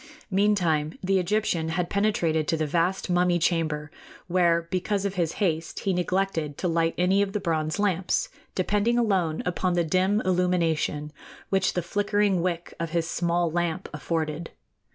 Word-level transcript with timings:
Meantime 0.31 0.97
the 1.03 1.19
Egyptian 1.19 1.69
had 1.69 1.87
penetrated 1.87 2.47
to 2.47 2.57
the 2.57 2.65
vast 2.65 3.07
mummy 3.07 3.37
chamber, 3.37 3.91
where, 4.25 4.63
because 4.71 5.05
of 5.05 5.13
his 5.13 5.33
haste, 5.33 5.81
he 5.81 5.93
neglected 5.93 6.57
to 6.57 6.67
light 6.67 6.95
any 6.97 7.21
of 7.21 7.33
the 7.33 7.39
bronze 7.39 7.77
lamps, 7.77 8.27
depending 8.55 8.97
alone 8.97 9.43
upon 9.45 9.73
the 9.73 9.83
dim 9.83 10.19
illumination 10.21 11.11
which 11.49 11.73
the 11.73 11.83
flickering 11.83 12.41
wick 12.41 12.73
of 12.79 12.89
his 12.89 13.07
small 13.07 13.51
lamp 13.51 13.87
afforded. 13.93 14.49